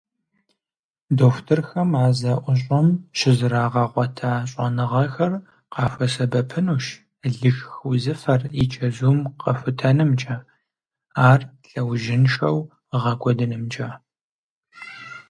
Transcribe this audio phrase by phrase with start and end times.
[1.17, 5.33] Дохутырхэм а зэӀущӀэм щызэрагъэгъуэта щӀэныгъэхэр
[5.73, 6.85] къахуэсэбэпынущ
[7.39, 10.37] лышх узыфэр и чэзум къэхутэнымкӀэ,
[11.29, 12.57] ар лъэужьыншэу
[13.01, 13.89] гъэкӀуэдынымкӀэ.